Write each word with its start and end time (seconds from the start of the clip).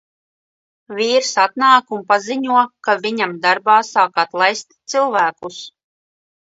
Vīrs 0.99 1.29
atnāk 1.43 1.93
un 1.97 2.01
paziņo, 2.13 2.63
ka 2.89 2.97
viņam 3.05 3.39
darbā 3.47 3.79
sāk 3.93 4.21
atlaist 4.27 4.79
cilvēkus. 4.95 5.67